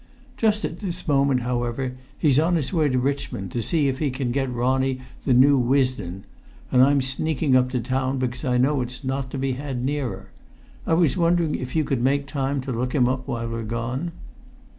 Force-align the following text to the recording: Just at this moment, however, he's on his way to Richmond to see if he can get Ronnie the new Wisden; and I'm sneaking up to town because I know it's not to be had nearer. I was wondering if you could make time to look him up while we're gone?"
Just 0.35 0.65
at 0.65 0.79
this 0.79 1.07
moment, 1.07 1.41
however, 1.41 1.95
he's 2.17 2.39
on 2.39 2.55
his 2.55 2.73
way 2.73 2.89
to 2.89 2.97
Richmond 2.97 3.51
to 3.51 3.61
see 3.61 3.87
if 3.87 3.99
he 3.99 4.09
can 4.09 4.31
get 4.31 4.51
Ronnie 4.51 4.99
the 5.25 5.33
new 5.35 5.59
Wisden; 5.59 6.23
and 6.71 6.81
I'm 6.81 7.01
sneaking 7.03 7.55
up 7.55 7.69
to 7.69 7.79
town 7.79 8.17
because 8.17 8.43
I 8.43 8.57
know 8.57 8.81
it's 8.81 9.03
not 9.03 9.29
to 9.29 9.37
be 9.37 9.51
had 9.51 9.85
nearer. 9.85 10.31
I 10.87 10.95
was 10.95 11.17
wondering 11.17 11.53
if 11.53 11.75
you 11.75 11.83
could 11.83 12.01
make 12.01 12.25
time 12.25 12.61
to 12.61 12.71
look 12.71 12.95
him 12.95 13.07
up 13.07 13.27
while 13.27 13.47
we're 13.47 13.61
gone?" 13.61 14.11